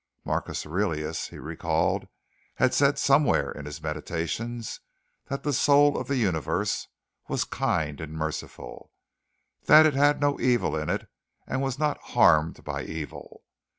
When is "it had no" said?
9.85-10.39